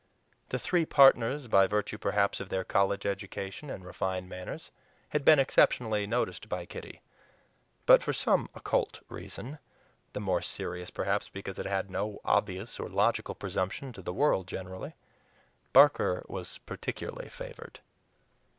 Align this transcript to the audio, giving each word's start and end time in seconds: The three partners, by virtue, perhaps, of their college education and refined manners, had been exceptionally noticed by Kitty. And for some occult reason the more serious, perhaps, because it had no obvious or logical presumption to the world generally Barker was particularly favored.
The 0.49 0.57
three 0.57 0.87
partners, 0.87 1.45
by 1.47 1.67
virtue, 1.67 1.99
perhaps, 1.99 2.39
of 2.39 2.49
their 2.49 2.63
college 2.63 3.05
education 3.05 3.69
and 3.69 3.85
refined 3.85 4.27
manners, 4.27 4.71
had 5.09 5.23
been 5.23 5.37
exceptionally 5.37 6.07
noticed 6.07 6.49
by 6.49 6.65
Kitty. 6.65 7.03
And 7.87 8.01
for 8.01 8.11
some 8.11 8.49
occult 8.55 9.01
reason 9.09 9.59
the 10.13 10.19
more 10.19 10.41
serious, 10.41 10.89
perhaps, 10.89 11.29
because 11.29 11.59
it 11.59 11.67
had 11.67 11.91
no 11.91 12.19
obvious 12.25 12.79
or 12.79 12.89
logical 12.89 13.35
presumption 13.35 13.93
to 13.93 14.01
the 14.01 14.11
world 14.11 14.47
generally 14.47 14.93
Barker 15.71 16.25
was 16.27 16.57
particularly 16.65 17.29
favored. 17.29 17.79